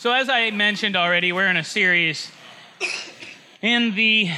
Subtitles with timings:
[0.00, 2.30] So, as I mentioned already, we're in a series
[3.60, 4.30] in the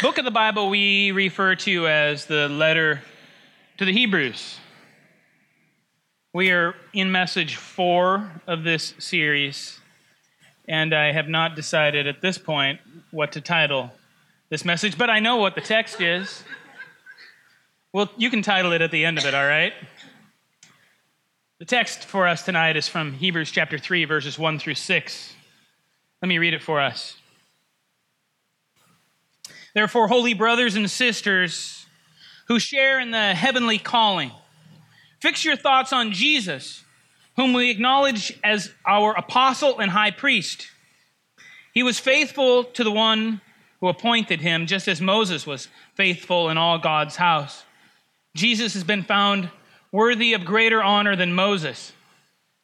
[0.00, 3.02] book of the Bible we refer to as the letter
[3.78, 4.60] to the Hebrews.
[6.32, 9.80] We are in message four of this series,
[10.68, 12.78] and I have not decided at this point
[13.10, 13.90] what to title
[14.48, 16.44] this message, but I know what the text is.
[17.92, 19.72] Well, you can title it at the end of it, all right?
[21.62, 25.34] The text for us tonight is from Hebrews chapter 3, verses 1 through 6.
[26.20, 27.16] Let me read it for us.
[29.72, 31.86] Therefore, holy brothers and sisters
[32.48, 34.32] who share in the heavenly calling,
[35.20, 36.82] fix your thoughts on Jesus,
[37.36, 40.66] whom we acknowledge as our apostle and high priest.
[41.72, 43.40] He was faithful to the one
[43.78, 47.62] who appointed him, just as Moses was faithful in all God's house.
[48.34, 49.48] Jesus has been found
[49.92, 51.92] worthy of greater honor than Moses,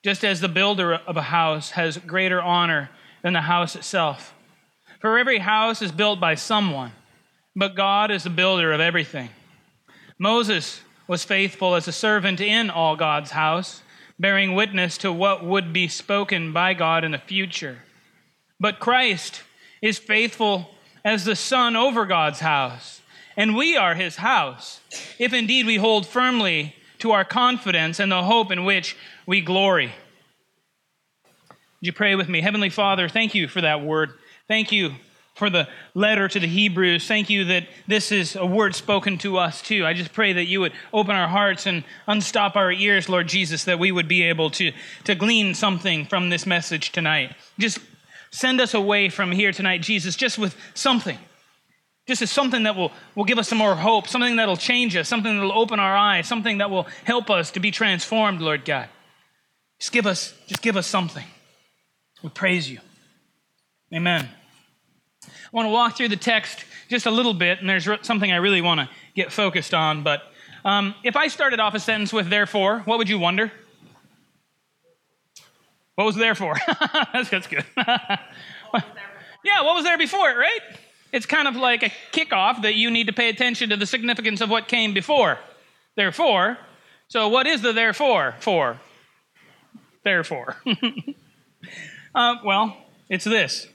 [0.02, 2.90] just as the builder of a house has greater honor
[3.22, 4.34] than the house itself.
[5.00, 6.92] For every house is built by someone,
[7.54, 9.28] but God is the builder of everything.
[10.18, 13.82] Moses was faithful as a servant in all God's house,
[14.18, 17.78] bearing witness to what would be spoken by God in the future.
[18.58, 19.42] But Christ
[19.80, 20.70] is faithful
[21.04, 23.00] as the Son over God's house,
[23.36, 24.80] and we are his house,
[25.18, 28.96] if indeed we hold firmly to our confidence and the hope in which
[29.26, 29.92] we glory.
[31.48, 32.40] Would you pray with me?
[32.40, 34.10] Heavenly Father, thank you for that word.
[34.48, 34.94] Thank you
[35.34, 37.06] for the letter to the Hebrews.
[37.06, 39.86] Thank you that this is a word spoken to us too.
[39.86, 43.62] I just pray that you would open our hearts and unstop our ears, Lord Jesus,
[43.64, 44.72] that we would be able to,
[45.04, 47.36] to glean something from this message tonight.
[47.58, 47.78] Just
[48.32, 51.18] send us away from here tonight, Jesus, just with something
[52.08, 55.06] just as something that will, will give us some more hope, something that'll change us,
[55.06, 58.88] something that'll open our eyes, something that will help us to be transformed, Lord God.
[59.78, 61.24] Just give us, just give us something.
[62.22, 62.78] We praise you.
[63.94, 64.26] Amen.
[65.26, 68.36] I want to walk through the text just a little bit, and there's something I
[68.36, 70.02] really want to get focused on.
[70.02, 70.22] But
[70.64, 73.52] um, if I started off a sentence with therefore, what would you wonder?
[75.94, 76.56] What was there for?
[77.12, 77.66] that's, that's good.
[77.76, 80.60] yeah, what was there before it, right?
[81.12, 84.40] It's kind of like a kickoff that you need to pay attention to the significance
[84.40, 85.38] of what came before.
[85.96, 86.58] Therefore,
[87.08, 88.78] so what is the therefore for?
[90.04, 90.56] Therefore.
[92.14, 92.76] uh, well,
[93.08, 93.66] it's this.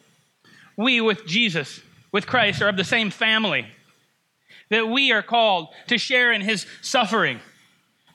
[0.77, 3.67] We with Jesus, with Christ, are of the same family.
[4.69, 7.39] That we are called to share in his suffering,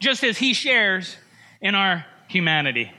[0.01, 1.17] just as he shares
[1.61, 2.91] in our humanity.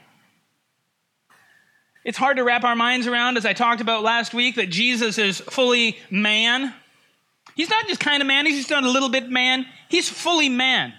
[2.06, 5.18] It's hard to wrap our minds around, as I talked about last week, that Jesus
[5.18, 6.74] is fully man.
[7.56, 9.66] He's not just kind of man, he's just not a little bit man.
[9.90, 10.94] He's fully man,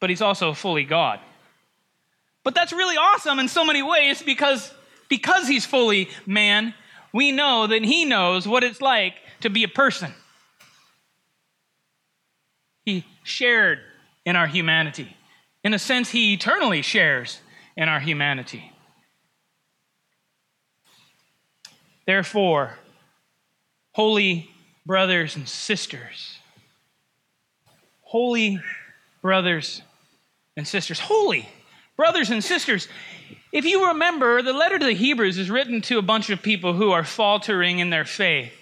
[0.00, 1.20] but he's also fully God.
[2.44, 4.72] But that's really awesome in so many ways because,
[5.08, 6.74] because he's fully man,
[7.12, 10.12] we know that he knows what it's like to be a person.
[12.84, 13.78] He shared
[14.24, 15.16] in our humanity.
[15.62, 17.40] In a sense, he eternally shares
[17.76, 18.70] in our humanity.
[22.06, 22.78] Therefore,
[23.92, 24.50] holy
[24.84, 26.38] brothers and sisters,
[28.02, 28.60] holy
[29.22, 29.82] brothers
[30.56, 31.48] and sisters, holy
[31.96, 32.88] brothers and sisters,
[33.52, 36.74] if you remember, the letter to the Hebrews is written to a bunch of people
[36.74, 38.52] who are faltering in their faith.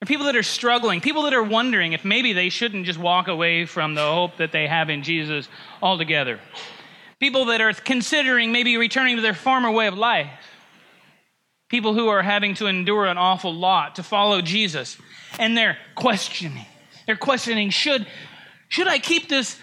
[0.00, 3.26] They're people that are struggling, people that are wondering if maybe they shouldn't just walk
[3.26, 5.48] away from the hope that they have in Jesus
[5.82, 6.38] altogether.
[7.18, 10.28] People that are considering maybe returning to their former way of life.
[11.68, 14.96] People who are having to endure an awful lot to follow Jesus.
[15.38, 16.66] And they're questioning.
[17.06, 18.06] They're questioning should,
[18.68, 19.58] should I keep this,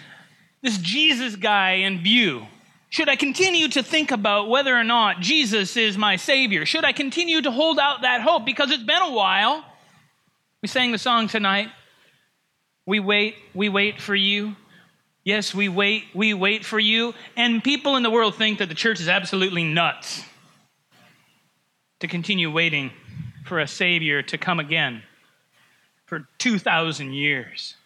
[0.62, 2.46] this Jesus guy in view?
[2.90, 6.66] Should I continue to think about whether or not Jesus is my Savior?
[6.66, 8.44] Should I continue to hold out that hope?
[8.44, 9.64] Because it's been a while.
[10.60, 11.70] We sang the song tonight.
[12.84, 14.56] We wait, we wait for you.
[15.24, 17.14] Yes, we wait, we wait for you.
[17.36, 20.22] And people in the world think that the church is absolutely nuts
[22.02, 22.90] to continue waiting
[23.44, 25.02] for a Savior to come again
[26.06, 27.76] for 2,000 years.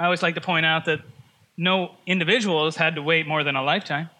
[0.00, 1.00] I always like to point out that
[1.56, 4.10] no individual has had to wait more than a lifetime.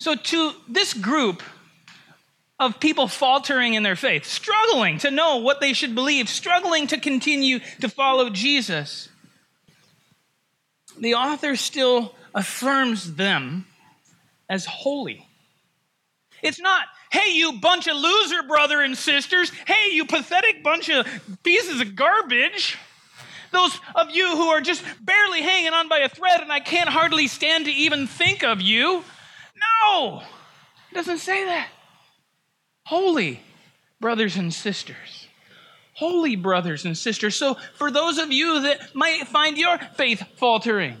[0.00, 1.42] So, to this group
[2.60, 7.00] of people faltering in their faith, struggling to know what they should believe, struggling to
[7.00, 9.08] continue to follow Jesus,
[11.00, 13.66] the author still affirms them
[14.48, 15.26] as holy.
[16.40, 19.50] It's not, hey, you bunch of loser brother and sisters.
[19.66, 21.04] Hey, you pathetic bunch of
[21.42, 22.78] pieces of garbage.
[23.50, 26.88] Those of you who are just barely hanging on by a thread and I can't
[26.88, 29.02] hardly stand to even think of you.
[29.90, 30.22] No,
[30.92, 31.68] it doesn't say that.
[32.84, 33.40] Holy
[34.00, 35.26] brothers and sisters.
[35.94, 37.34] Holy brothers and sisters.
[37.34, 40.98] So, for those of you that might find your faith faltering,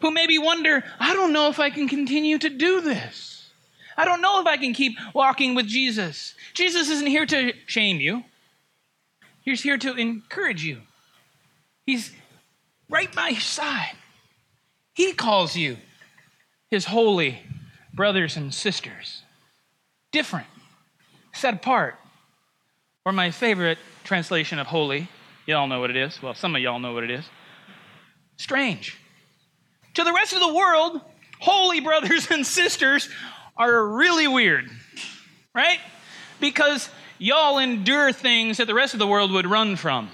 [0.00, 3.50] who maybe wonder, I don't know if I can continue to do this.
[3.96, 6.34] I don't know if I can keep walking with Jesus.
[6.54, 8.24] Jesus isn't here to shame you,
[9.42, 10.82] He's here to encourage you.
[11.86, 12.12] He's
[12.90, 13.96] right by your side.
[14.92, 15.78] He calls you
[16.70, 17.38] his holy
[17.94, 19.22] brothers and sisters.
[20.12, 20.46] Different,
[21.32, 21.96] set apart.
[23.06, 25.08] Or my favorite translation of holy,
[25.46, 26.20] y'all know what it is.
[26.20, 27.24] Well, some of y'all know what it is.
[28.36, 28.98] Strange.
[29.94, 31.00] To the rest of the world,
[31.40, 33.08] holy brothers and sisters
[33.56, 34.70] are really weird,
[35.54, 35.78] right?
[36.40, 36.88] Because
[37.18, 40.10] y'all endure things that the rest of the world would run from.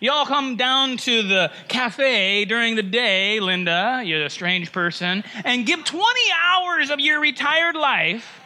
[0.00, 5.64] Y'all come down to the cafe during the day, Linda, you're a strange person, and
[5.64, 8.40] give 20 hours of your retired life,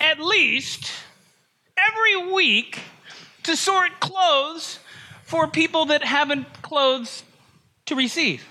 [0.00, 0.90] at least,
[1.76, 2.80] every week
[3.42, 4.78] to sort clothes
[5.24, 7.22] for people that haven't clothes
[7.86, 8.42] to receive.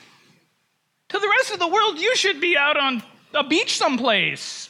[1.11, 3.03] To the rest of the world, you should be out on
[3.33, 4.69] a beach someplace,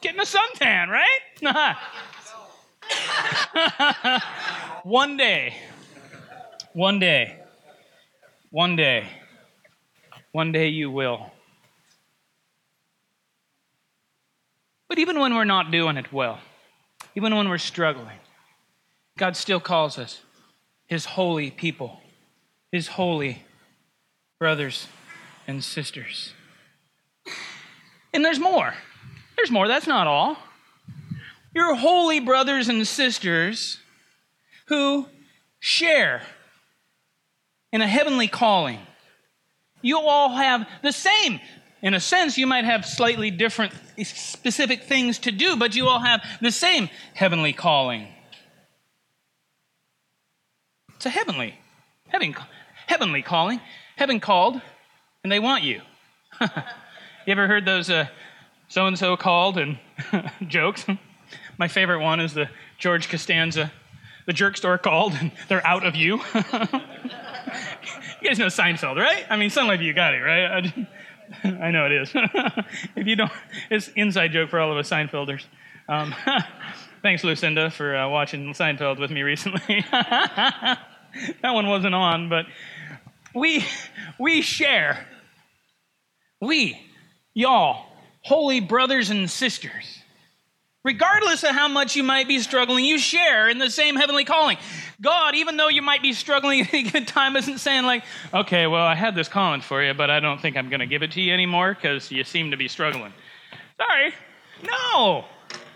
[0.00, 1.42] getting a suntan, right?
[4.82, 5.54] one day,
[6.72, 7.36] one day,
[8.50, 9.06] one day,
[10.32, 11.30] one day you will.
[14.88, 16.38] But even when we're not doing it well,
[17.14, 18.20] even when we're struggling,
[19.18, 20.22] God still calls us
[20.86, 22.00] His holy people,
[22.72, 23.42] His holy
[24.38, 24.88] brothers
[25.46, 26.32] and sisters.
[28.12, 28.74] And there's more.
[29.36, 29.68] There's more.
[29.68, 30.36] That's not all.
[31.54, 33.78] Your holy brothers and sisters
[34.66, 35.06] who
[35.60, 36.22] share
[37.72, 38.78] in a heavenly calling.
[39.82, 41.40] You all have the same.
[41.82, 46.00] In a sense, you might have slightly different specific things to do, but you all
[46.00, 48.08] have the same heavenly calling.
[50.94, 51.54] It's a heavenly,
[52.08, 52.34] heaven,
[52.86, 53.60] heavenly calling.
[53.96, 54.62] Heaven called,
[55.24, 55.80] and they want you.
[56.40, 56.48] you
[57.28, 57.90] ever heard those
[58.68, 59.78] so and so called and
[60.46, 60.84] jokes?
[61.58, 62.48] My favorite one is the
[62.78, 63.72] George Costanza,
[64.26, 66.16] the jerk store called, and they're out of you.
[66.34, 69.24] you guys know Seinfeld, right?
[69.30, 70.86] I mean, some of you got it, right?
[71.44, 72.10] I know it is.
[72.94, 73.32] if you don't,
[73.70, 75.44] it's inside joke for all of us Seinfelders.
[75.88, 76.14] Um,
[77.02, 79.84] thanks, Lucinda, for uh, watching Seinfeld with me recently.
[79.90, 80.78] that
[81.42, 82.46] one wasn't on, but
[83.34, 83.64] we
[84.18, 85.06] we share.
[86.44, 86.80] We,
[87.34, 87.86] y'all,
[88.22, 90.04] holy brothers and sisters
[90.84, 94.58] Regardless of how much you might be struggling, you share in the same heavenly calling.
[95.00, 98.04] God, even though you might be struggling at a given time, isn't saying, like,
[98.34, 100.86] okay, well, I had this calling for you, but I don't think I'm going to
[100.86, 103.14] give it to you anymore because you seem to be struggling.
[103.78, 104.12] Sorry.
[104.62, 105.24] No.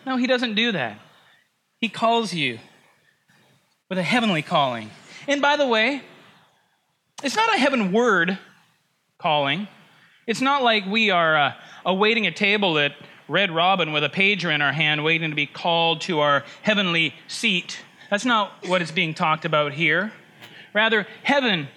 [0.05, 0.99] No, He doesn't do that.
[1.81, 2.59] He calls you
[3.89, 4.91] with a heavenly calling.
[5.27, 6.03] And by the way,
[7.23, 8.39] it's not a heaven word
[9.17, 9.69] calling.
[10.29, 11.55] It's not like we are uh,
[11.87, 12.93] awaiting a table at
[13.29, 17.15] Red Robin with a pager in our hand, waiting to be called to our heavenly
[17.29, 17.79] seat.
[18.11, 20.13] That's not what is being talked about here.
[20.75, 21.69] Rather, heaven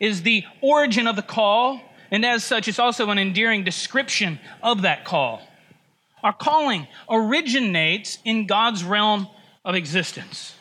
[0.00, 1.80] is the origin of the call,
[2.10, 5.40] and as such, it's also an endearing description of that call.
[6.24, 9.28] Our calling originates in God's realm
[9.64, 10.56] of existence.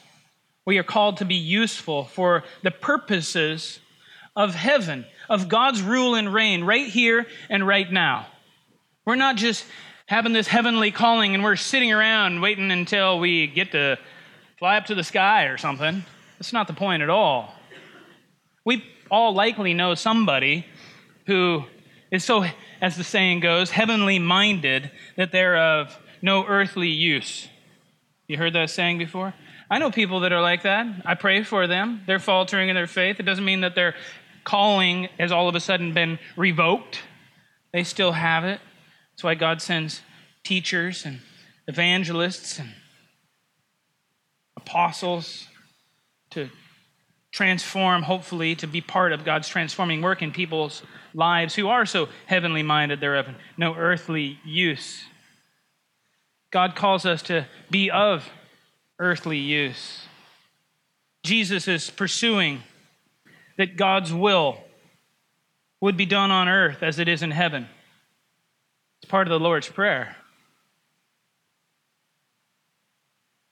[0.65, 3.79] We are called to be useful for the purposes
[4.35, 8.27] of heaven, of God's rule and reign right here and right now.
[9.03, 9.65] We're not just
[10.05, 13.97] having this heavenly calling and we're sitting around waiting until we get to
[14.59, 16.05] fly up to the sky or something.
[16.37, 17.51] That's not the point at all.
[18.63, 20.67] We all likely know somebody
[21.25, 21.63] who
[22.11, 22.45] is so,
[22.79, 27.47] as the saying goes, heavenly minded that they're of no earthly use.
[28.27, 29.33] You heard that saying before?
[29.69, 30.85] I know people that are like that.
[31.05, 32.03] I pray for them.
[32.05, 33.19] They're faltering in their faith.
[33.19, 33.95] It doesn't mean that their
[34.43, 37.01] calling has all of a sudden been revoked,
[37.71, 38.59] they still have it.
[39.11, 40.01] That's why God sends
[40.43, 41.19] teachers and
[41.67, 42.69] evangelists and
[44.57, 45.47] apostles
[46.31, 46.49] to
[47.31, 50.83] transform, hopefully, to be part of God's transforming work in people's
[51.13, 55.03] lives who are so heavenly minded they're of no earthly use.
[56.51, 58.29] God calls us to be of
[58.99, 60.05] earthly use.
[61.23, 62.61] Jesus is pursuing
[63.57, 64.57] that God's will
[65.81, 67.67] would be done on earth as it is in heaven.
[69.01, 70.15] It's part of the Lord's Prayer.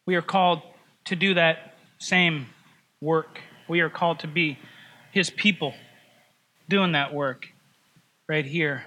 [0.06, 0.62] We are called
[1.06, 2.48] to do that same
[3.02, 3.42] work.
[3.68, 4.58] We are called to be
[5.12, 5.74] his people
[6.70, 7.50] doing that work
[8.28, 8.84] right here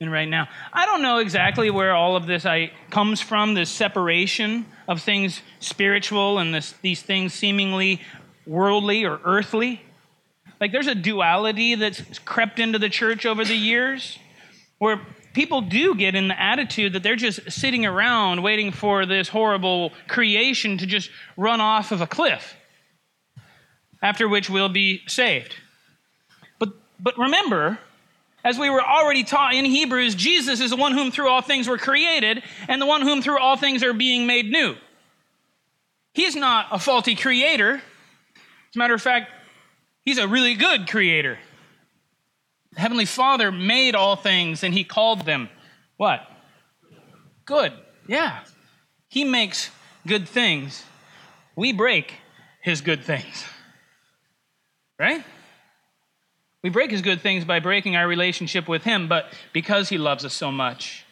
[0.00, 0.48] and right now.
[0.72, 5.42] I don't know exactly where all of this I, comes from, this separation of things
[5.58, 8.00] spiritual and this, these things seemingly
[8.46, 9.82] worldly or earthly.
[10.60, 14.18] Like there's a duality that's crept into the church over the years
[14.78, 15.00] where
[15.34, 19.92] people do get in the attitude that they're just sitting around waiting for this horrible
[20.08, 22.56] creation to just run off of a cliff,
[24.02, 25.54] after which we'll be saved.
[26.58, 27.78] But, but remember,
[28.42, 31.68] as we were already taught in Hebrews, Jesus is the one whom through all things
[31.68, 34.74] were created and the one whom through all things are being made new.
[36.14, 37.74] He's not a faulty creator.
[37.74, 39.30] As a matter of fact,
[40.06, 41.38] he's a really good creator.
[42.76, 45.50] Heavenly Father made all things and He called them
[45.96, 46.20] what?
[47.44, 47.72] Good.
[48.06, 48.40] Yeah.
[49.08, 49.70] He makes
[50.06, 50.84] good things.
[51.54, 52.14] We break
[52.62, 53.44] His good things.
[54.98, 55.24] Right?
[56.62, 60.24] We break His good things by breaking our relationship with Him, but because He loves
[60.24, 61.04] us so much,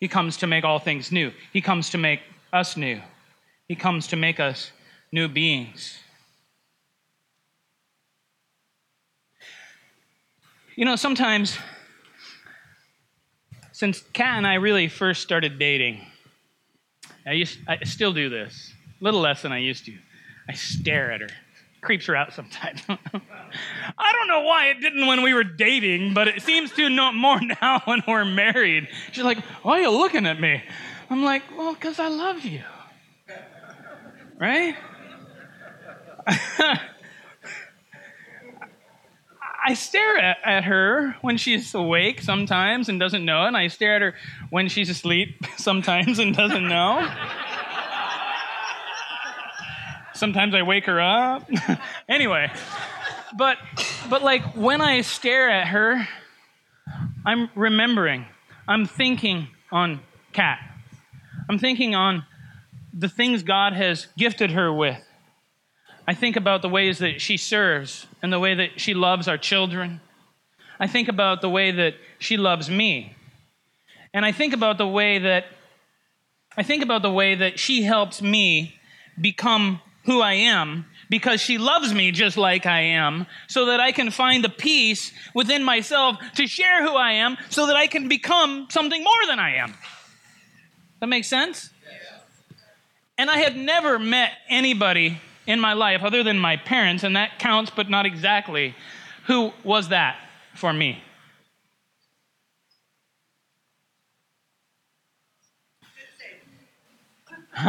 [0.00, 1.32] He comes to make all things new.
[1.52, 2.20] He comes to make
[2.52, 3.00] us new.
[3.66, 4.72] He comes to make us
[5.12, 5.98] new beings.
[10.78, 11.58] You know, sometimes,
[13.72, 16.06] since Kat and I really first started dating,
[17.26, 19.98] I, used, I still do this, a little less than I used to.
[20.48, 21.30] I stare at her.
[21.80, 22.80] Creeps her out sometimes.
[22.88, 27.10] I don't know why it didn't when we were dating, but it seems to know
[27.10, 28.86] more now when we're married.
[29.10, 30.62] She's like, Why are you looking at me?
[31.10, 32.62] I'm like, Well, because I love you.
[34.38, 34.76] Right?
[39.68, 44.00] I stare at, her when she's awake sometimes and doesn't know, and I stare at
[44.00, 44.14] her
[44.48, 47.06] when she's asleep sometimes and doesn't know.
[50.14, 51.50] sometimes I wake her up.
[52.08, 52.50] anyway,
[53.36, 53.58] but
[54.08, 56.08] but like when I stare at her,
[57.26, 58.24] I'm remembering.
[58.66, 60.00] I'm thinking on
[60.32, 60.60] Kat.
[61.46, 62.24] I'm thinking on
[62.94, 64.96] the things God has gifted her with
[66.08, 69.36] I think about the ways that she serves and the way that she loves our
[69.36, 70.00] children.
[70.80, 73.14] I think about the way that she loves me.
[74.14, 75.44] And I think about the way that
[76.56, 78.74] I think about the way that she helps me
[79.20, 83.92] become who I am because she loves me just like I am, so that I
[83.92, 88.08] can find the peace within myself to share who I am, so that I can
[88.08, 89.74] become something more than I am.
[91.00, 91.68] That makes sense?
[93.18, 97.38] And I have never met anybody in my life, other than my parents, and that
[97.38, 98.76] counts, but not exactly,
[99.26, 100.18] who was that
[100.54, 101.02] for me?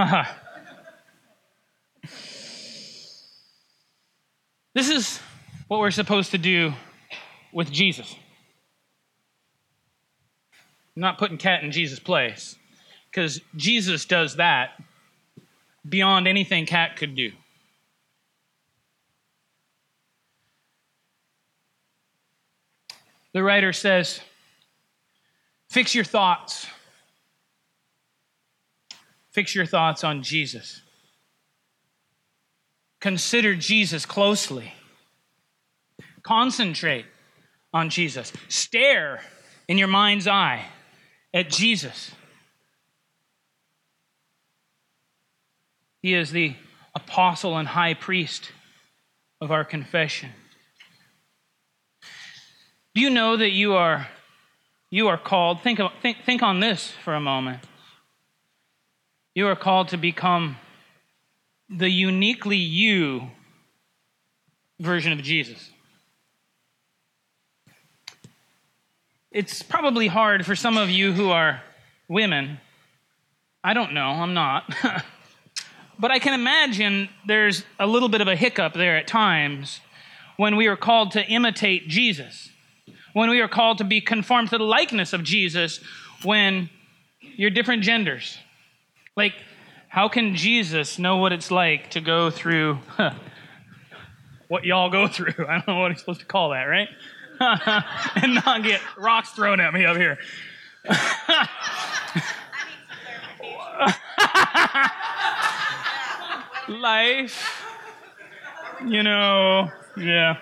[4.75, 5.19] this is
[5.69, 6.73] what we're supposed to do
[7.53, 8.13] with Jesus.
[10.97, 12.57] I'm not putting Kat in Jesus' place,
[13.09, 14.71] because Jesus does that
[15.87, 17.31] beyond anything Kat could do.
[23.33, 24.21] The writer says,
[25.69, 26.67] Fix your thoughts.
[29.31, 30.81] Fix your thoughts on Jesus.
[32.99, 34.73] Consider Jesus closely.
[36.23, 37.05] Concentrate
[37.73, 38.33] on Jesus.
[38.47, 39.21] Stare
[39.67, 40.65] in your mind's eye
[41.33, 42.11] at Jesus.
[46.01, 46.55] He is the
[46.95, 48.51] apostle and high priest
[49.39, 50.29] of our confession.
[52.99, 54.09] You know that you are
[54.89, 57.63] you are called think, think think on this for a moment.
[59.33, 60.57] You are called to become
[61.69, 63.31] the uniquely you
[64.81, 65.71] version of Jesus.
[69.31, 71.61] It's probably hard for some of you who are
[72.09, 72.59] women.
[73.63, 74.75] I don't know, I'm not.
[75.99, 79.79] but I can imagine there's a little bit of a hiccup there at times
[80.35, 82.49] when we are called to imitate Jesus
[83.13, 85.79] when we are called to be conformed to the likeness of Jesus
[86.23, 86.69] when
[87.21, 88.37] you're different genders.
[89.15, 89.33] Like,
[89.87, 93.13] how can Jesus know what it's like to go through huh,
[94.47, 95.33] what y'all go through?
[95.47, 96.89] I don't know what he's supposed to call that, right?
[97.41, 100.17] and not get rocks thrown at me up here.
[106.67, 107.65] Life,
[108.85, 110.37] you know, yeah.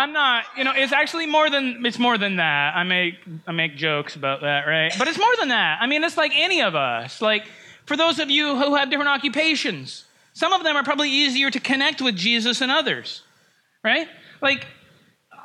[0.00, 0.44] I'm not.
[0.56, 2.74] You know, it's actually more than it's more than that.
[2.74, 3.14] I make
[3.46, 4.92] I make jokes about that, right?
[4.98, 5.78] But it's more than that.
[5.80, 7.20] I mean, it's like any of us.
[7.20, 7.44] Like
[7.86, 11.60] for those of you who have different occupations, some of them are probably easier to
[11.60, 13.22] connect with Jesus than others,
[13.82, 14.08] right?
[14.40, 14.66] Like,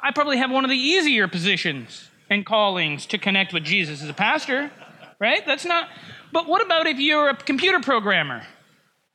[0.02, 4.10] I probably have one of the easier positions and callings to connect with Jesus as
[4.10, 4.72] a pastor,
[5.20, 5.46] right?
[5.46, 5.90] That's not.
[6.32, 8.44] But what about if you're a computer programmer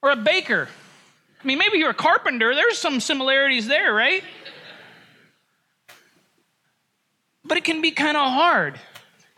[0.03, 0.69] or a baker?
[1.43, 2.55] I mean, maybe you're a carpenter.
[2.55, 4.23] There's some similarities there, right?
[7.51, 8.79] But it can be kind of hard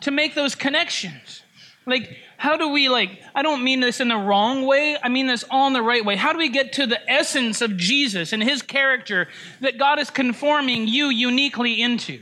[0.01, 1.41] to make those connections.
[1.87, 5.25] Like, how do we, like, I don't mean this in the wrong way, I mean
[5.25, 6.15] this all in the right way.
[6.15, 9.29] How do we get to the essence of Jesus and his character
[9.61, 12.21] that God is conforming you uniquely into?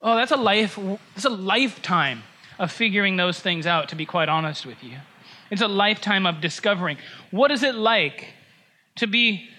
[0.00, 0.78] Oh, that's a life,
[1.14, 2.22] that's a lifetime
[2.58, 4.96] of figuring those things out, to be quite honest with you.
[5.50, 6.96] It's a lifetime of discovering.
[7.30, 8.32] What is it like
[8.96, 9.50] to be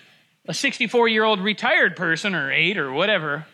[0.48, 3.46] a 64 year old retired person or eight or whatever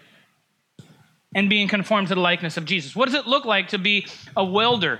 [1.33, 2.95] and being conformed to the likeness of Jesus?
[2.95, 4.99] What does it look like to be a welder,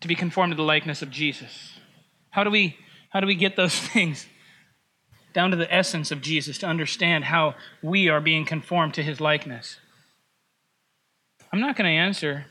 [0.00, 1.78] to be conformed to the likeness of Jesus?
[2.30, 2.76] How do we,
[3.10, 4.26] how do we get those things
[5.32, 9.20] down to the essence of Jesus to understand how we are being conformed to his
[9.20, 9.78] likeness?
[11.52, 12.46] I'm not going to answer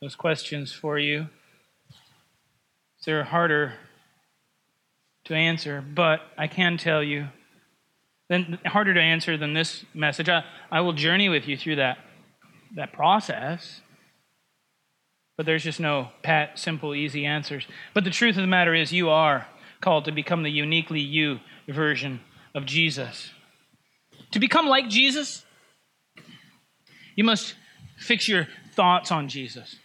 [0.00, 1.28] those questions for you.
[3.04, 3.74] They're harder
[5.24, 7.28] to answer, but I can tell you,
[8.28, 10.28] then harder to answer than this message.
[10.28, 11.98] I, I will journey with you through that
[12.74, 13.80] that process.
[15.36, 17.66] But there's just no pat, simple, easy answers.
[17.94, 19.46] But the truth of the matter is, you are
[19.80, 22.20] called to become the uniquely you version
[22.54, 23.30] of Jesus.
[24.32, 25.44] To become like Jesus,
[27.16, 27.54] you must
[27.96, 29.76] fix your thoughts on Jesus,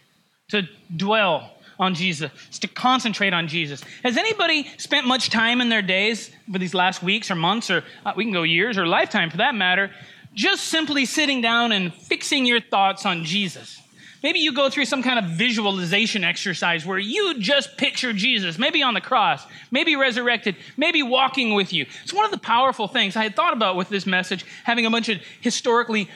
[0.50, 0.62] to
[0.94, 3.82] dwell on Jesus, to concentrate on Jesus.
[4.02, 7.84] Has anybody spent much time in their days for these last weeks or months, or
[8.04, 9.90] uh, we can go years or lifetime for that matter,
[10.36, 13.82] just simply sitting down and fixing your thoughts on Jesus.
[14.22, 18.82] Maybe you go through some kind of visualization exercise where you just picture Jesus, maybe
[18.82, 21.86] on the cross, maybe resurrected, maybe walking with you.
[22.02, 24.90] It's one of the powerful things I had thought about with this message, having a
[24.90, 26.08] bunch of historically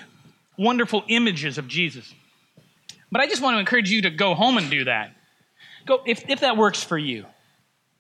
[0.59, 2.13] wonderful images of Jesus.
[3.13, 5.15] But I just want to encourage you to go home and do that.
[5.87, 7.27] Go if, if that works for you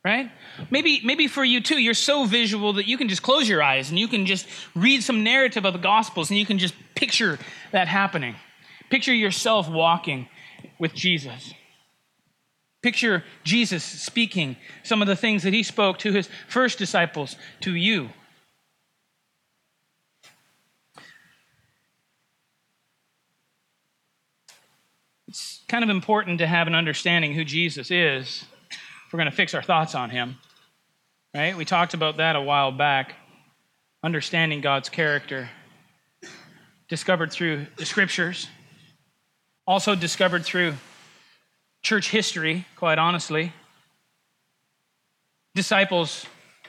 [0.04, 0.30] right?
[0.70, 3.90] Maybe maybe for you too you're so visual that you can just close your eyes
[3.90, 7.38] and you can just read some narrative of the gospels and you can just picture
[7.72, 8.36] that happening.
[8.88, 10.28] Picture yourself walking
[10.78, 11.52] with jesus.
[12.82, 17.74] Picture jesus speaking some of the things that he spoke to his first disciples to
[17.74, 18.08] you.
[25.28, 28.46] It's kind of important to have an understanding who jesus is
[29.12, 30.36] we're going to fix our thoughts on him.
[31.34, 31.56] Right?
[31.56, 33.14] We talked about that a while back.
[34.02, 35.50] Understanding God's character,
[36.88, 38.48] discovered through the scriptures,
[39.66, 40.74] also discovered through
[41.82, 43.52] church history, quite honestly.
[45.54, 46.24] Disciples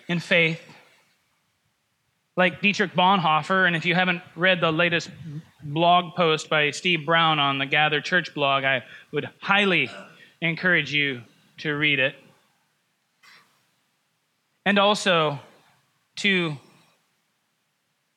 [0.10, 0.60] in faith,
[2.36, 3.66] like Dietrich Bonhoeffer.
[3.66, 5.10] And if you haven't read the latest
[5.64, 9.90] blog post by Steve Brown on the Gather Church blog, I would highly
[10.42, 11.22] encourage you
[11.60, 12.16] to read it
[14.66, 15.40] and also
[16.18, 16.58] to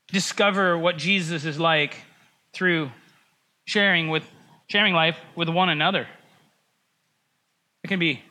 [0.09, 1.97] discover what Jesus is like
[2.53, 2.91] through
[3.65, 4.25] sharing with
[4.69, 6.07] sharing life with one another.
[7.83, 8.23] It can be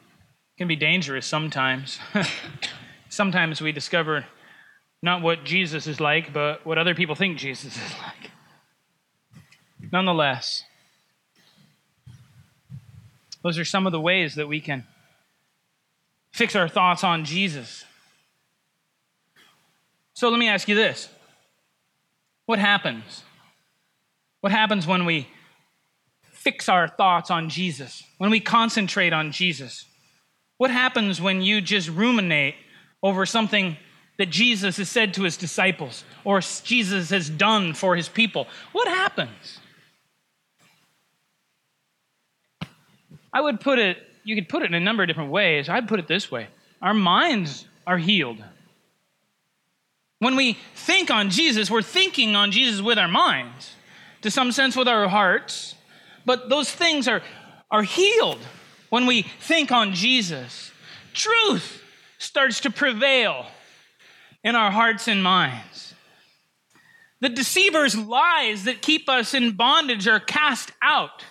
[0.58, 2.00] can be dangerous sometimes.
[3.10, 4.26] sometimes we discover
[5.02, 8.32] not what Jesus is like, but what other people think Jesus is like.
[9.92, 10.64] Nonetheless,
[13.44, 14.86] those are some of the ways that we can
[16.32, 17.84] fix our thoughts on Jesus.
[20.24, 21.10] So let me ask you this
[22.46, 23.24] What happens?
[24.40, 25.28] What happens when we
[26.32, 29.84] fix our thoughts on Jesus, when we concentrate on Jesus?
[30.56, 32.56] What happens when you just ruminate
[33.02, 33.76] over something
[34.18, 38.48] that Jesus has said to his disciples or Jesus has done for his people?
[38.72, 39.60] What happens?
[43.34, 45.68] I would put it, you could put it in a number of different ways.
[45.68, 46.48] I'd put it this way
[46.82, 48.42] our minds are healed.
[50.24, 53.76] When we think on Jesus, we're thinking on Jesus with our minds,
[54.22, 55.76] to some sense with our hearts,
[56.26, 57.22] but those things are,
[57.70, 58.40] are healed
[58.90, 60.72] when we think on Jesus.
[61.14, 61.84] Truth
[62.20, 63.46] starts to prevail
[64.46, 65.94] in our hearts and minds.
[67.20, 71.26] The deceiver's lies that keep us in bondage are cast out.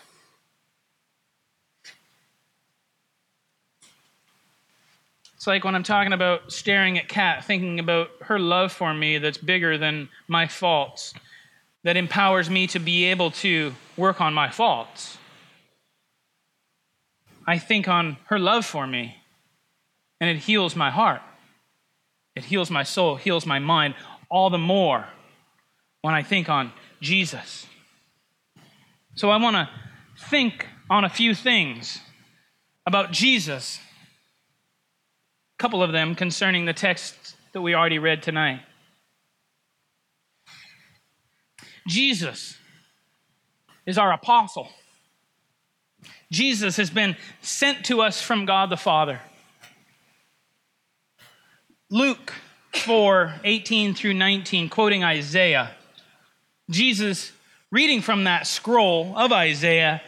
[5.42, 9.18] It's like when I'm talking about staring at Kat, thinking about her love for me
[9.18, 11.14] that's bigger than my faults,
[11.83, 15.18] that empowers me to be able to work on my faults.
[17.44, 19.16] I think on her love for me,
[20.20, 21.22] and it heals my heart.
[22.37, 23.96] It heals my soul, heals my mind
[24.31, 25.09] all the more
[26.02, 27.66] when I think on Jesus.
[29.16, 29.68] So I want to
[30.16, 31.98] think on a few things
[32.87, 33.81] about Jesus.
[35.62, 38.62] Couple of them concerning the text that we already read tonight.
[41.87, 42.57] Jesus
[43.87, 44.70] is our apostle.
[46.33, 49.20] Jesus has been sent to us from God the Father.
[51.90, 52.33] Luke
[52.75, 55.77] 4 18 through 19, quoting Isaiah,
[56.70, 57.31] Jesus,
[57.70, 60.03] reading from that scroll of Isaiah,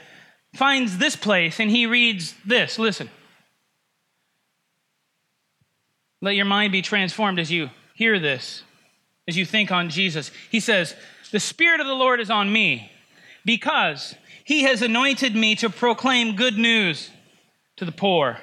[0.57, 2.77] finds this place and he reads this.
[2.77, 3.09] Listen.
[6.25, 8.63] Let your mind be transformed as you hear this,
[9.29, 10.31] as you think on Jesus.
[10.51, 10.97] He says,
[11.33, 12.91] The Spirit of the Lord is on me
[13.45, 17.11] because he has anointed me to proclaim good news
[17.77, 18.39] to the poor.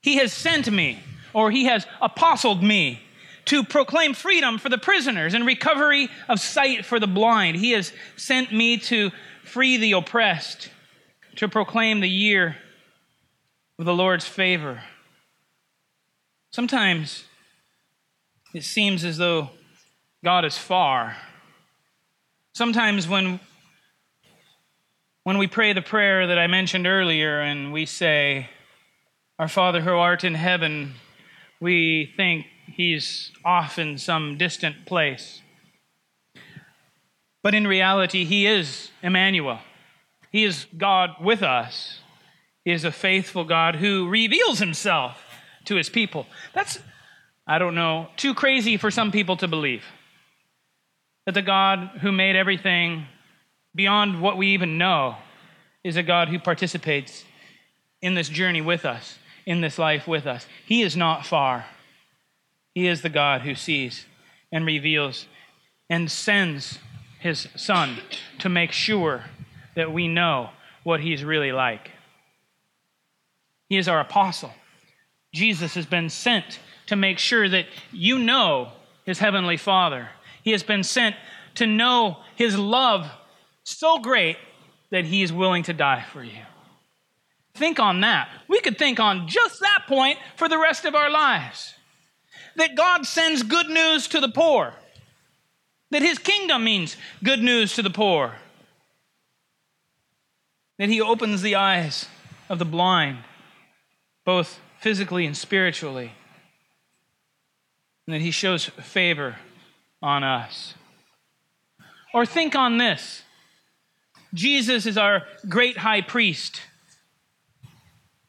[0.00, 0.98] He has sent me,
[1.34, 3.02] or he has apostled me
[3.44, 7.58] to proclaim freedom for the prisoners and recovery of sight for the blind.
[7.58, 9.10] He has sent me to
[9.44, 10.70] free the oppressed,
[11.36, 12.56] to proclaim the year
[13.78, 14.82] of the Lord's favor.
[16.56, 17.24] Sometimes
[18.54, 19.50] it seems as though
[20.24, 21.14] God is far.
[22.54, 23.40] Sometimes when
[25.24, 28.48] when we pray the prayer that I mentioned earlier and we say,
[29.38, 30.94] Our Father who art in heaven,
[31.60, 35.42] we think he's off in some distant place.
[37.42, 39.58] But in reality, he is Emmanuel.
[40.32, 42.00] He is God with us.
[42.64, 45.25] He is a faithful God who reveals himself
[45.66, 46.26] to his people.
[46.54, 46.78] That's,
[47.46, 49.84] I don't know, too crazy for some people to believe.
[51.26, 53.06] That the God who made everything
[53.74, 55.16] beyond what we even know
[55.84, 57.24] is a God who participates
[58.00, 60.46] in this journey with us, in this life with us.
[60.64, 61.66] He is not far.
[62.74, 64.06] He is the God who sees
[64.50, 65.26] and reveals
[65.88, 66.78] and sends
[67.20, 67.98] his Son
[68.38, 69.24] to make sure
[69.74, 70.50] that we know
[70.82, 71.90] what he's really like.
[73.68, 74.52] He is our apostle.
[75.36, 78.72] Jesus has been sent to make sure that you know
[79.04, 80.08] his heavenly Father.
[80.42, 81.14] He has been sent
[81.56, 83.10] to know his love
[83.62, 84.38] so great
[84.90, 86.42] that he is willing to die for you.
[87.54, 88.30] Think on that.
[88.48, 91.74] We could think on just that point for the rest of our lives
[92.56, 94.72] that God sends good news to the poor,
[95.90, 98.36] that his kingdom means good news to the poor,
[100.78, 102.06] that he opens the eyes
[102.48, 103.18] of the blind,
[104.24, 106.12] both physically and spiritually,
[108.06, 109.34] and that he shows favor
[110.00, 110.74] on us.
[112.14, 113.22] Or think on this
[114.32, 116.60] Jesus is our great high priest.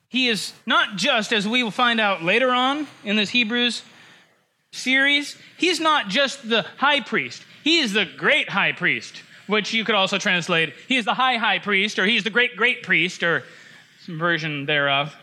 [0.10, 3.84] He is not just, as we will find out later on in this Hebrews
[4.72, 9.86] series, he's not just the high priest, he is the great high priest, which you
[9.86, 13.22] could also translate, he is the high high priest, or he's the great great priest,
[13.22, 13.44] or
[14.08, 15.16] some version thereof.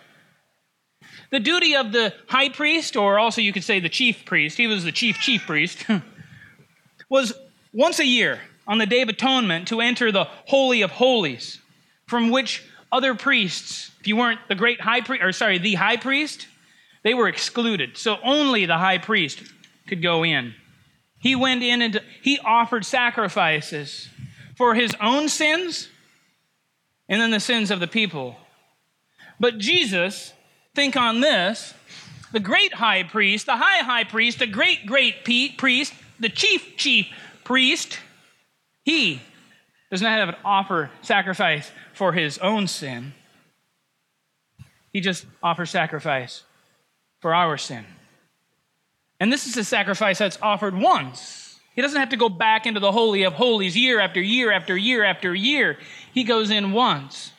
[1.31, 4.67] The duty of the high priest, or also you could say the chief priest, he
[4.67, 5.85] was the chief chief priest,
[7.09, 7.33] was
[7.73, 11.61] once a year on the Day of Atonement to enter the Holy of Holies,
[12.07, 15.97] from which other priests, if you weren't the great high priest, or sorry, the high
[15.97, 16.47] priest,
[17.03, 17.97] they were excluded.
[17.97, 19.43] So only the high priest
[19.87, 20.55] could go in.
[21.19, 24.09] He went in and he offered sacrifices
[24.57, 25.89] for his own sins
[27.09, 28.37] and then the sins of the people.
[29.41, 30.33] But Jesus,
[30.75, 31.75] think on this
[32.33, 35.25] the great high priest, the high high priest, the great great
[35.57, 37.07] priest, the chief chief
[37.45, 37.99] priest,
[38.85, 39.21] he
[39.91, 43.15] does not have an offer sacrifice for his own sin.
[44.93, 46.43] He just offers sacrifice
[47.21, 47.85] for our sin.
[49.21, 51.59] And this is a sacrifice that's offered once.
[51.75, 54.77] He doesn't have to go back into the Holy of Holies year after year after
[54.77, 55.79] year after year.
[56.13, 57.33] He goes in once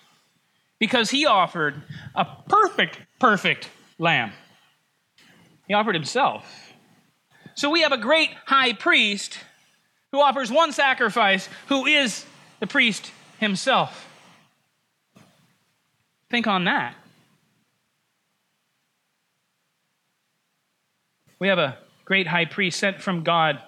[0.79, 1.81] because he offered
[2.13, 4.31] a perfect, perfect lamb.
[5.67, 6.73] He offered himself.
[7.55, 9.39] So we have a great high priest
[10.11, 12.25] who offers one sacrifice, who is
[12.59, 14.07] the priest himself.
[16.29, 16.95] Think on that.
[21.39, 23.61] We have a great high priest sent from God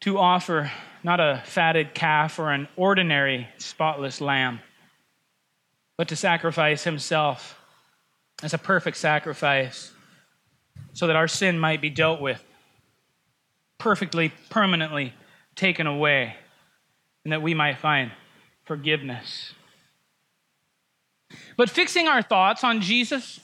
[0.00, 0.70] to offer
[1.04, 4.60] not a fatted calf or an ordinary spotless lamb,
[5.96, 7.58] but to sacrifice himself
[8.42, 9.92] as a perfect sacrifice
[10.92, 12.42] so that our sin might be dealt with,
[13.78, 15.14] perfectly, permanently
[15.54, 16.34] taken away,
[17.24, 18.10] and that we might find
[18.64, 19.54] forgiveness.
[21.56, 23.40] But fixing our thoughts on Jesus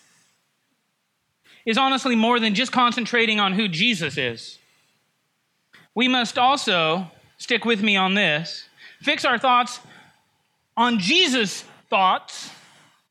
[1.65, 4.59] is honestly more than just concentrating on who Jesus is.
[5.95, 8.69] we must also, stick with me on this,
[9.01, 9.81] fix our thoughts
[10.77, 12.51] on Jesus' thoughts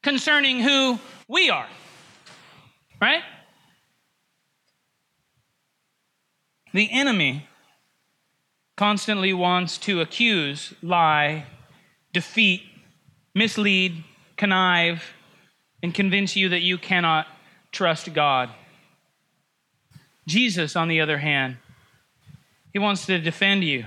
[0.02, 1.68] concerning who we are.
[3.02, 3.22] Right?
[6.74, 7.48] The enemy
[8.76, 11.46] constantly wants to accuse, lie,
[12.14, 12.64] defeat,
[13.34, 14.04] mislead,
[14.36, 15.14] connive,
[15.82, 17.28] and convince you that you cannot
[17.72, 18.50] trust God.
[20.28, 21.58] Jesus, on the other hand,
[22.74, 23.86] he wants to defend you,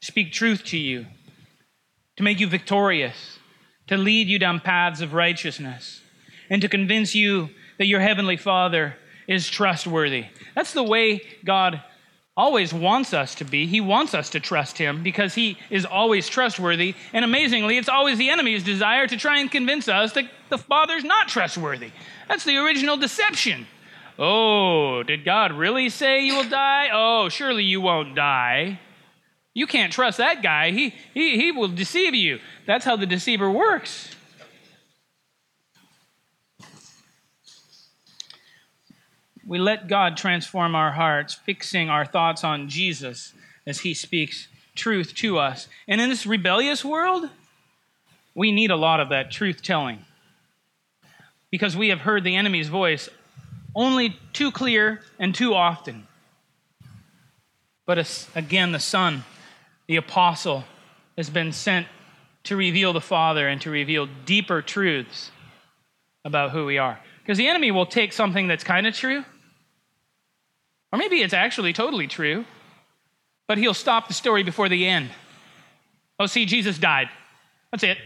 [0.00, 1.06] speak truth to you,
[2.16, 3.38] to make you victorious,
[3.86, 6.00] to lead you down paths of righteousness,
[6.48, 10.26] and to convince you that your heavenly Father is trustworthy.
[10.54, 11.82] That's the way God
[12.36, 13.66] always wants us to be.
[13.66, 16.94] He wants us to trust him because he is always trustworthy.
[17.12, 21.04] And amazingly, it's always the enemy's desire to try and convince us that the Father's
[21.04, 21.90] not trustworthy.
[22.28, 23.66] That's the original deception.
[24.18, 26.88] Oh, did God really say you will die?
[26.92, 28.80] Oh, surely you won't die.
[29.54, 30.72] You can't trust that guy.
[30.72, 32.40] He, he, he will deceive you.
[32.66, 34.13] That's how the deceiver works.
[39.46, 43.34] We let God transform our hearts, fixing our thoughts on Jesus
[43.66, 45.68] as He speaks truth to us.
[45.86, 47.28] And in this rebellious world,
[48.34, 50.04] we need a lot of that truth telling
[51.50, 53.08] because we have heard the enemy's voice
[53.76, 56.06] only too clear and too often.
[57.86, 59.24] But again, the Son,
[59.86, 60.64] the Apostle,
[61.16, 61.86] has been sent
[62.44, 65.30] to reveal the Father and to reveal deeper truths
[66.24, 66.98] about who we are.
[67.22, 69.24] Because the enemy will take something that's kind of true
[70.94, 72.44] or maybe it's actually totally true,
[73.48, 75.10] but he'll stop the story before the end.
[76.20, 77.08] Oh, see, Jesus died.
[77.72, 77.98] That's it.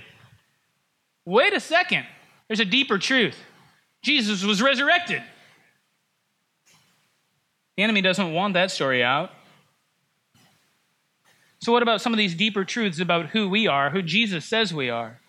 [1.27, 2.07] Wait a second.
[2.47, 3.37] There's a deeper truth.
[4.01, 5.23] Jesus was resurrected.
[7.77, 9.33] The enemy doesn't want that story out.
[11.61, 14.73] So, what about some of these deeper truths about who we are, who Jesus says
[14.73, 15.21] we are?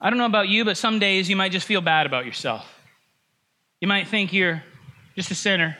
[0.00, 2.64] I don't know about you, but some days you might just feel bad about yourself.
[3.80, 4.62] You might think you're
[5.20, 5.76] just a sinner.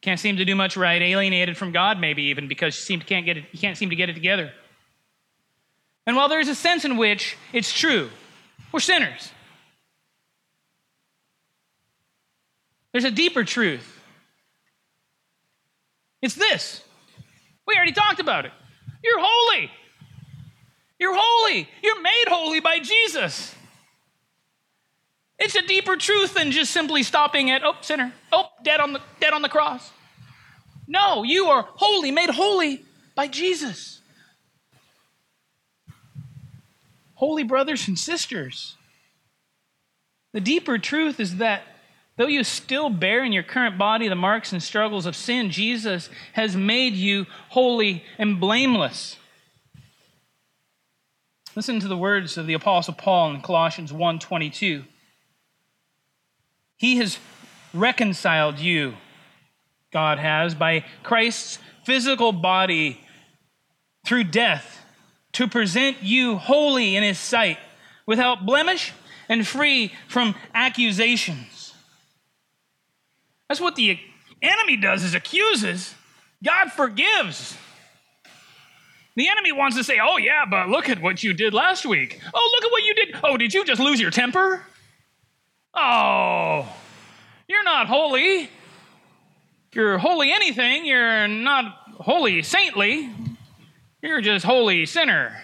[0.00, 3.06] Can't seem to do much right, alienated from God, maybe even because you, seem to
[3.06, 4.50] can't, get it, you can't seem to get it together.
[6.06, 8.08] And while there's a sense in which it's true,
[8.72, 9.30] we're sinners.
[12.92, 14.00] There's a deeper truth.
[16.22, 16.82] It's this.
[17.66, 18.52] We already talked about it.
[19.02, 19.70] You're holy.
[20.98, 21.68] You're holy.
[21.82, 23.54] You're made holy by Jesus.
[25.38, 29.00] It's a deeper truth than just simply stopping at, oh, sinner, oh, dead on the,
[29.20, 29.90] dead on the cross.
[30.86, 34.00] No, you are holy, made holy by Jesus.
[37.14, 38.76] Holy brothers and sisters.
[40.32, 41.62] The deeper truth is that
[42.16, 46.10] though you still bear in your current body the marks and struggles of sin, Jesus
[46.34, 49.16] has made you holy and blameless.
[51.56, 54.84] Listen to the words of the apostle Paul in Colossians 1:22.
[56.84, 57.18] He has
[57.72, 58.92] reconciled you,
[59.90, 63.00] God has, by Christ's physical body
[64.04, 64.84] through death
[65.32, 67.56] to present you holy in His sight,
[68.04, 68.92] without blemish
[69.30, 71.72] and free from accusations.
[73.48, 73.98] That's what the
[74.42, 75.94] enemy does is accuses.
[76.44, 77.56] God forgives.
[79.16, 82.20] The enemy wants to say, oh, yeah, but look at what you did last week.
[82.34, 83.16] Oh, look at what you did.
[83.24, 84.66] Oh, did you just lose your temper?
[85.74, 86.66] Oh,
[87.48, 88.48] you're not holy.
[89.72, 90.86] You're holy anything.
[90.86, 91.64] You're not
[91.98, 93.10] holy saintly.
[94.02, 95.40] You're just holy sinner.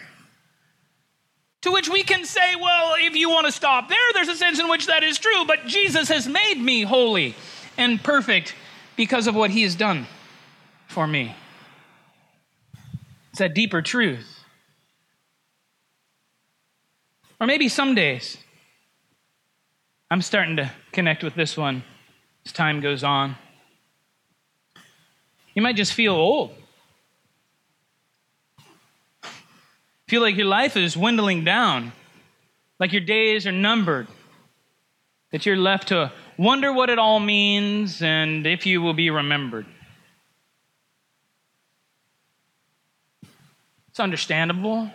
[1.62, 4.58] To which we can say, well, if you want to stop there, there's a sense
[4.58, 7.34] in which that is true, but Jesus has made me holy
[7.76, 8.54] and perfect
[8.96, 10.06] because of what he has done
[10.88, 11.34] for me.
[13.30, 14.44] It's that deeper truth.
[17.40, 18.36] Or maybe some days
[20.10, 21.84] I'm starting to connect with this one
[22.44, 23.36] as time goes on.
[25.54, 26.52] You might just feel old.
[30.08, 31.92] Feel like your life is dwindling down,
[32.80, 34.08] like your days are numbered,
[35.30, 39.66] that you're left to wonder what it all means and if you will be remembered.
[43.90, 44.90] It's understandable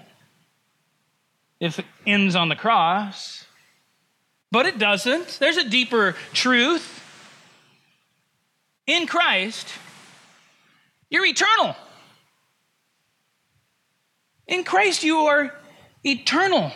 [1.61, 3.44] if it ends on the cross.
[4.55, 5.37] But it doesn't.
[5.41, 7.03] There's a deeper truth.
[8.87, 9.67] In Christ,
[11.09, 11.75] you're eternal.
[14.47, 15.53] In Christ, you are
[16.05, 16.71] eternal.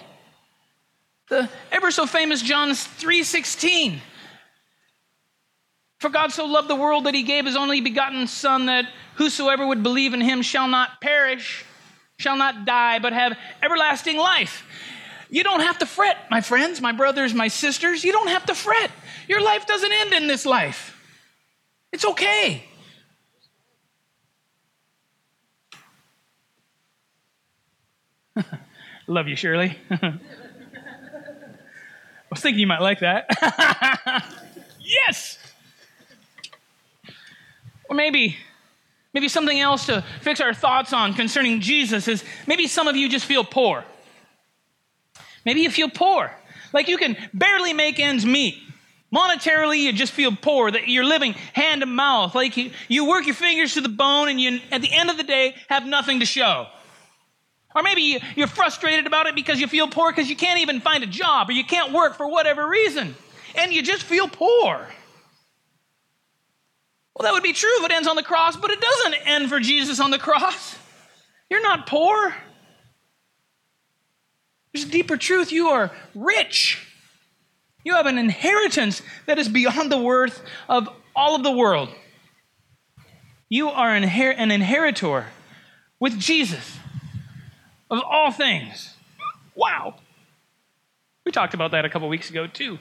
[1.29, 4.01] The ever so famous John 3:16.
[5.99, 9.65] For God so loved the world that he gave his only begotten Son, that whosoever
[9.65, 11.63] would believe in him shall not perish,
[12.17, 14.65] shall not die, but have everlasting life.
[15.29, 18.03] You don't have to fret, my friends, my brothers, my sisters.
[18.03, 18.89] You don't have to fret.
[19.27, 20.95] Your life doesn't end in this life.
[21.91, 22.63] It's okay.
[29.07, 29.77] Love you, Shirley.
[29.91, 30.17] I
[32.29, 33.27] was thinking you might like that.
[34.79, 35.37] yes!
[37.89, 38.37] Or maybe,
[39.13, 43.09] maybe something else to fix our thoughts on concerning Jesus is maybe some of you
[43.09, 43.83] just feel poor.
[45.45, 46.32] Maybe you feel poor,
[46.73, 48.58] like you can barely make ends meet.
[49.13, 53.25] Monetarily, you just feel poor, that you're living hand to mouth, like you, you work
[53.25, 56.19] your fingers to the bone and you, at the end of the day, have nothing
[56.19, 56.67] to show.
[57.75, 61.04] Or maybe you're frustrated about it because you feel poor because you can't even find
[61.04, 63.15] a job or you can't work for whatever reason.
[63.56, 64.88] And you just feel poor.
[67.15, 69.49] Well, that would be true if it ends on the cross, but it doesn't end
[69.49, 70.78] for Jesus on the cross.
[71.49, 72.36] You're not poor.
[74.73, 75.51] There's a deeper truth.
[75.51, 76.86] You are rich.
[77.84, 81.89] You have an inheritance that is beyond the worth of all of the world.
[83.49, 85.25] You are an, inheritor
[85.99, 86.77] with Jesus
[87.89, 88.93] of all things.
[89.55, 89.95] Wow.
[91.25, 92.77] We talked about that a couple weeks ago, too.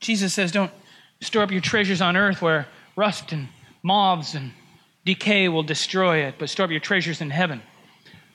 [0.00, 0.70] Jesus says, Don't
[1.20, 3.48] store up your treasures on earth where rust and
[3.82, 4.52] moths and
[5.04, 7.60] decay will destroy it, but store up your treasures in heaven.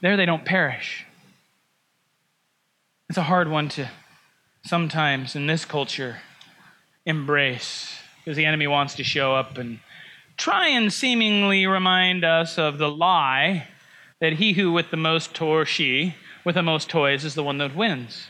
[0.04, 1.06] There they don't perish.
[3.08, 3.90] It's a hard one to
[4.66, 6.18] sometimes in this culture
[7.06, 9.80] embrace because the enemy wants to show up and
[10.36, 13.70] try and seemingly remind us of the lie
[14.20, 17.58] that he who with the most toy she with the most toys is the one
[17.60, 18.28] that wins.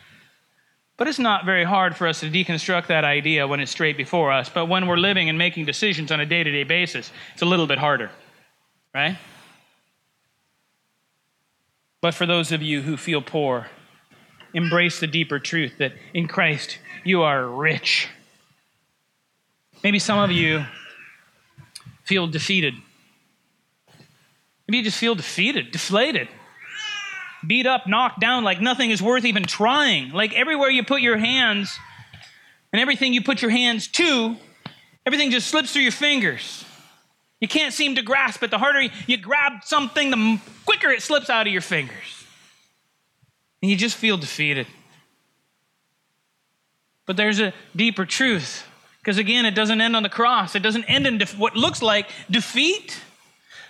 [0.96, 4.32] But it's not very hard for us to deconstruct that idea when it's straight before
[4.32, 4.48] us.
[4.48, 7.48] But when we're living and making decisions on a day to day basis, it's a
[7.48, 8.12] little bit harder,
[8.94, 9.18] right?
[12.04, 13.68] But for those of you who feel poor,
[14.54, 18.10] embrace the deeper truth that in Christ you are rich.
[19.86, 20.66] Maybe some of you
[22.04, 22.74] feel defeated.
[24.68, 26.28] Maybe you just feel defeated, deflated
[27.48, 30.12] beat up, knocked down, like nothing is worth even trying.
[30.12, 31.78] Like everywhere you put your hands
[32.74, 34.36] and everything you put your hands to,
[35.06, 36.66] everything just slips through your fingers.
[37.44, 38.52] You can't seem to grasp it.
[38.52, 42.26] The harder you grab something, the quicker it slips out of your fingers.
[43.62, 44.66] And you just feel defeated.
[47.06, 48.66] But there's a deeper truth.
[49.00, 51.82] Because again, it doesn't end on the cross, it doesn't end in def- what looks
[51.82, 52.98] like defeat.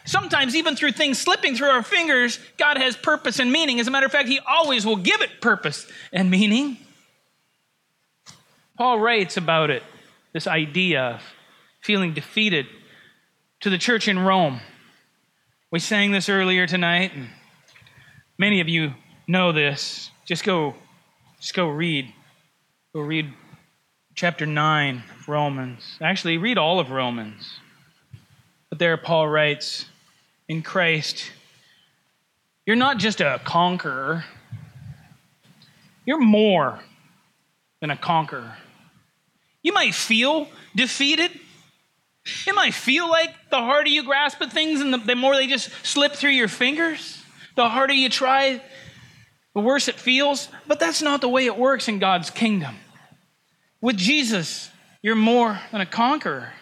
[0.05, 3.79] Sometimes, even through things slipping through our fingers, God has purpose and meaning.
[3.79, 6.77] As a matter of fact, He always will give it purpose and meaning.
[8.77, 9.81] Paul writes about it
[10.31, 11.23] this idea of
[11.81, 12.67] feeling defeated
[13.63, 14.59] to the church in Rome.
[15.71, 17.29] We sang this earlier tonight, and
[18.37, 18.93] many of you
[19.25, 20.11] know this.
[20.25, 20.75] Just go,
[21.39, 22.13] just go read.
[22.91, 23.31] Go read
[24.15, 25.97] chapter 9 of Romans.
[26.01, 27.57] Actually, read all of Romans.
[28.69, 29.85] But there, Paul writes,
[30.49, 31.31] in Christ,
[32.65, 34.25] you're not just a conqueror,
[36.05, 36.81] you're more
[37.79, 38.57] than a conqueror.
[39.61, 41.31] You might feel defeated.
[42.25, 45.47] It might feel like the harder you grasp at things and the, the more they
[45.47, 47.21] just slip through your fingers,
[47.55, 48.61] the harder you try,
[49.53, 50.47] the worse it feels.
[50.67, 52.75] But that's not the way it works in God's kingdom.
[53.81, 56.53] With Jesus, you're more than a conqueror.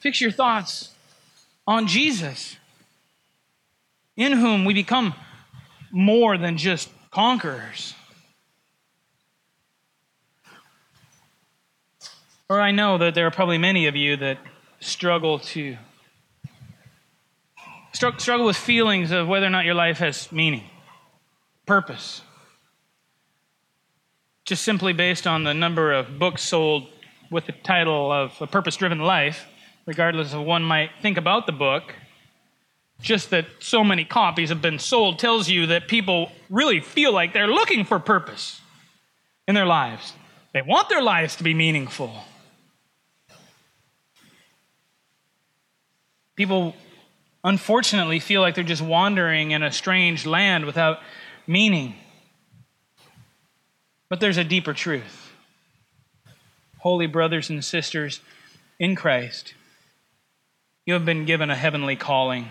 [0.00, 0.90] Fix your thoughts
[1.66, 2.56] on Jesus,
[4.16, 5.14] in whom we become
[5.90, 7.94] more than just conquerors.
[12.54, 14.38] Or I know that there are probably many of you that
[14.78, 15.76] struggle to
[17.92, 20.62] struggle with feelings of whether or not your life has meaning,
[21.66, 22.22] purpose.
[24.44, 26.86] Just simply based on the number of books sold
[27.28, 29.48] with the title of A Purpose Driven Life
[29.84, 31.92] regardless of what one might think about the book,
[33.00, 37.32] just that so many copies have been sold tells you that people really feel like
[37.32, 38.60] they're looking for purpose
[39.48, 40.12] in their lives.
[40.52, 42.14] They want their lives to be meaningful.
[46.36, 46.74] People,
[47.42, 50.98] unfortunately, feel like they're just wandering in a strange land without
[51.46, 51.94] meaning.
[54.08, 55.32] But there's a deeper truth.
[56.78, 58.20] Holy brothers and sisters
[58.78, 59.54] in Christ,
[60.84, 62.48] you have been given a heavenly calling.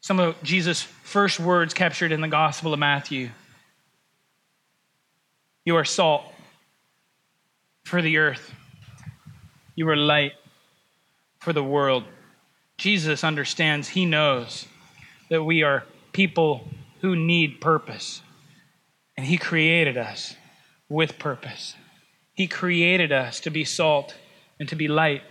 [0.00, 3.30] Some of Jesus' first words captured in the Gospel of Matthew
[5.64, 6.24] You are salt
[7.84, 8.52] for the earth.
[9.74, 10.32] You are light
[11.38, 12.04] for the world.
[12.76, 14.66] Jesus understands, he knows
[15.30, 16.68] that we are people
[17.00, 18.22] who need purpose.
[19.16, 20.36] And he created us
[20.88, 21.74] with purpose.
[22.34, 24.14] He created us to be salt
[24.58, 25.22] and to be light.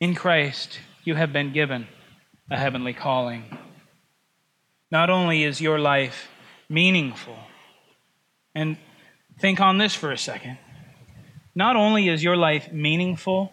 [0.00, 1.88] In Christ, you have been given
[2.50, 3.44] a heavenly calling.
[4.90, 6.28] Not only is your life
[6.68, 7.36] meaningful,
[8.54, 8.76] and
[9.38, 10.58] think on this for a second.
[11.56, 13.50] Not only is your life meaningful,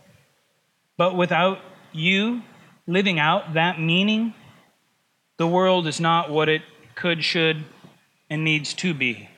[0.97, 1.59] but without
[1.93, 2.43] you
[2.85, 4.33] living out that meaning,
[5.37, 6.61] the world is not what it
[6.95, 7.63] could, should,
[8.29, 9.29] and needs to be.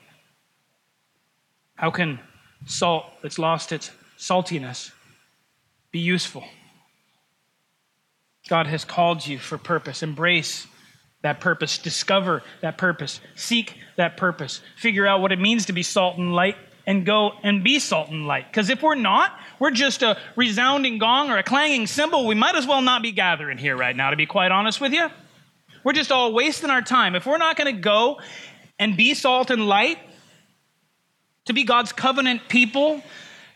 [1.76, 2.18] How can
[2.66, 4.90] salt that's lost its saltiness
[5.92, 6.42] be useful?
[8.48, 10.02] God has called you for purpose.
[10.02, 10.66] Embrace
[11.22, 15.82] that purpose, discover that purpose, seek that purpose, figure out what it means to be
[15.82, 16.56] salt and light,
[16.86, 18.46] and go and be salt and light.
[18.50, 22.26] Because if we're not, we're just a resounding gong or a clanging cymbal.
[22.26, 24.92] We might as well not be gathering here right now, to be quite honest with
[24.92, 25.08] you.
[25.82, 27.14] We're just all wasting our time.
[27.14, 28.20] If we're not going to go
[28.78, 29.98] and be salt and light,
[31.46, 33.02] to be God's covenant people,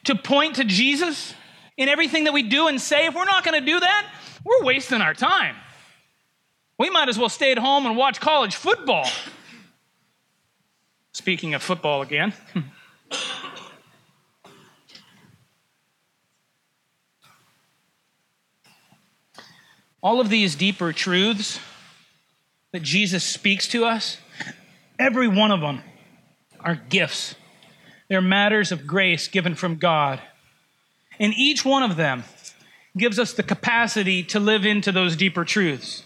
[0.05, 1.35] to point to Jesus
[1.77, 4.07] in everything that we do and say, if we're not going to do that,
[4.45, 5.57] we're wasting our time.
[6.79, 9.07] We might as well stay at home and watch college football.
[11.13, 12.33] Speaking of football again.
[20.03, 21.61] All of these deeper truths
[22.73, 24.17] that Jesus speaks to us,
[24.99, 25.83] every one of them
[26.61, 27.35] are gifts.
[28.09, 30.21] They're matters of grace given from God.
[31.19, 32.25] And each one of them
[32.97, 36.03] gives us the capacity to live into those deeper truths.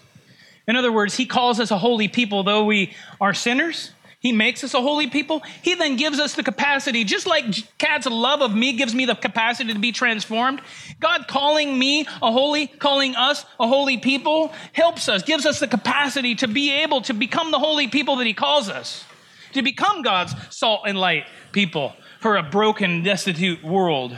[0.67, 3.91] In other words, He calls us a holy people, though we are sinners.
[4.25, 5.43] He makes us a holy people.
[5.61, 7.45] He then gives us the capacity, just like
[7.77, 10.61] Kat's love of me gives me the capacity to be transformed.
[10.99, 15.67] God calling me a holy, calling us a holy people, helps us, gives us the
[15.67, 19.05] capacity to be able to become the holy people that He calls us,
[19.53, 24.17] to become God's salt and light people for a broken, destitute world.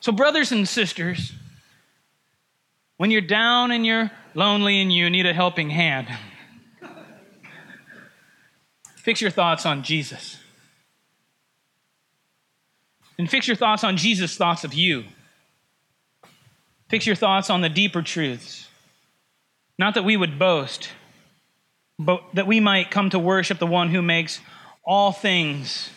[0.00, 1.32] So, brothers and sisters,
[2.96, 6.08] when you're down and you're lonely and you need a helping hand,
[9.00, 10.38] fix your thoughts on Jesus.
[13.18, 15.04] And fix your thoughts on Jesus' thoughts of you.
[16.88, 18.68] Fix your thoughts on the deeper truths.
[19.78, 20.90] Not that we would boast,
[21.98, 24.40] but that we might come to worship the one who makes
[24.84, 25.90] all things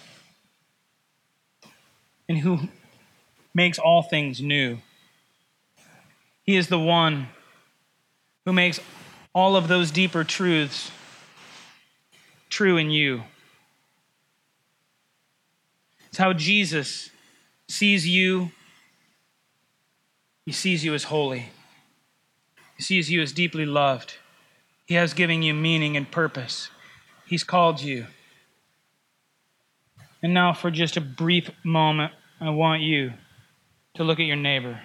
[2.27, 2.59] and who
[3.53, 4.79] makes all things new.
[6.43, 7.27] He is the one
[8.45, 8.79] who makes
[9.33, 10.91] all of those deeper truths
[12.53, 13.23] true in you.
[16.09, 17.09] It's how Jesus
[17.67, 18.51] sees you.
[20.45, 21.49] He sees you as holy.
[22.77, 24.17] He sees you as deeply loved.
[24.85, 26.69] He has given you meaning and purpose.
[27.25, 28.05] He's called you.
[30.21, 33.13] And now, for just a brief moment, I want you
[33.95, 34.79] to look at your neighbor.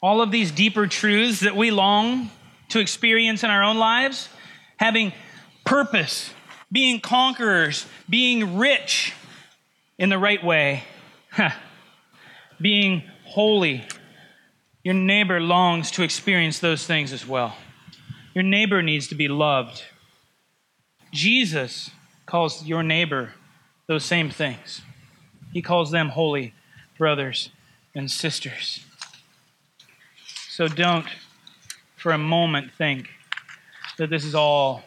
[0.00, 2.30] All of these deeper truths that we long
[2.70, 4.28] to experience in our own lives,
[4.76, 5.12] having
[5.64, 6.32] purpose,
[6.72, 9.12] being conquerors, being rich
[9.98, 10.84] in the right way,
[12.60, 13.86] being holy.
[14.82, 17.56] Your neighbor longs to experience those things as well.
[18.34, 19.82] Your neighbor needs to be loved.
[21.12, 21.90] Jesus
[22.24, 23.34] calls your neighbor
[23.86, 24.80] those same things.
[25.52, 26.54] He calls them holy
[26.96, 27.50] brothers
[27.94, 28.84] and sisters.
[30.60, 31.06] So don't
[31.96, 33.08] for a moment think
[33.96, 34.82] that this is all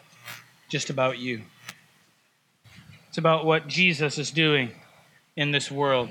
[0.68, 1.42] just about you.
[3.08, 4.70] It's about what Jesus is doing
[5.34, 6.10] in this world.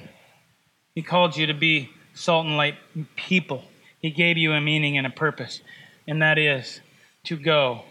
[0.96, 2.76] He called you to be salt and light
[3.16, 3.64] people.
[4.02, 5.62] He gave you a meaning and a purpose,
[6.10, 6.82] and that is
[7.24, 7.84] to go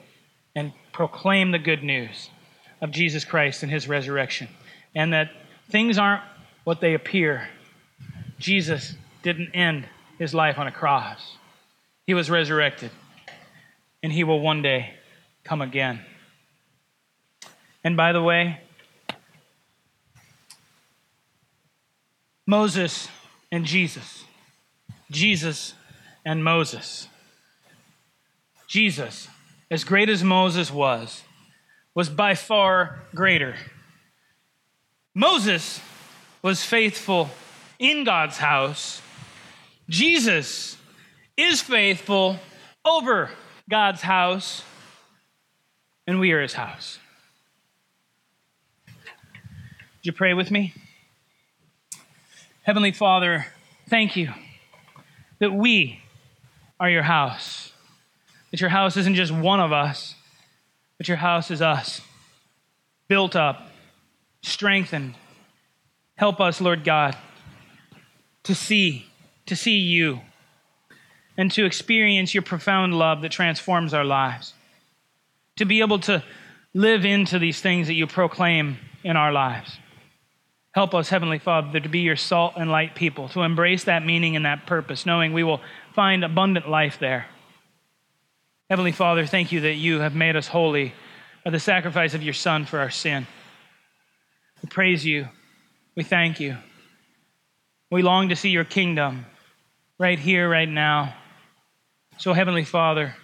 [0.54, 2.28] and proclaim the good news
[2.82, 4.48] of Jesus Christ and his resurrection,
[4.94, 5.30] and that
[5.70, 6.22] things aren't
[6.64, 7.48] what they appear.
[8.38, 9.86] Jesus didn't end
[10.18, 11.38] his life on a cross.
[12.06, 12.90] He was resurrected,
[14.02, 14.94] and he will one day
[15.44, 16.00] come again.
[17.84, 18.60] And by the way,
[22.46, 23.08] Moses
[23.50, 24.24] and Jesus,
[25.10, 25.74] Jesus
[26.24, 27.08] and Moses.
[28.66, 29.28] Jesus,
[29.70, 31.22] as great as Moses was,
[31.94, 33.54] was by far greater.
[35.14, 35.80] Moses
[36.40, 37.30] was faithful
[37.78, 39.02] in God's house
[39.88, 40.76] Jesus
[41.36, 42.38] is faithful
[42.84, 43.30] over
[43.68, 44.62] God's house,
[46.06, 46.98] and we are his house.
[48.86, 50.74] Would you pray with me?
[52.62, 53.46] Heavenly Father,
[53.88, 54.32] thank you
[55.38, 56.00] that we
[56.78, 57.72] are your house.
[58.50, 60.14] That your house isn't just one of us,
[60.98, 62.00] but your house is us,
[63.08, 63.70] built up,
[64.42, 65.14] strengthened.
[66.16, 67.16] Help us, Lord God,
[68.42, 69.06] to see,
[69.46, 70.20] to see you,
[71.36, 74.54] and to experience your profound love that transforms our lives.
[75.56, 76.22] To be able to
[76.74, 79.78] live into these things that you proclaim in our lives.
[80.72, 84.36] Help us, Heavenly Father, to be your salt and light people, to embrace that meaning
[84.36, 85.60] and that purpose, knowing we will
[85.94, 87.26] find abundant life there.
[88.70, 90.94] Heavenly Father, thank you that you have made us holy
[91.44, 93.26] by the sacrifice of your Son for our sin.
[94.62, 95.28] We praise you.
[95.94, 96.56] We thank you.
[97.90, 99.26] We long to see your kingdom
[99.98, 101.14] right here, right now.
[102.22, 103.16] So, Heavenly Father,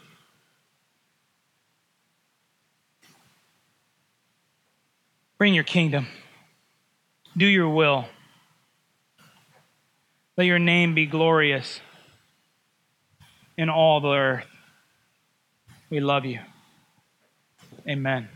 [5.38, 6.08] bring your kingdom.
[7.36, 8.06] Do your will.
[10.36, 11.78] Let your name be glorious
[13.56, 14.46] in all the earth.
[15.90, 16.40] We love you.
[17.88, 18.28] Amen.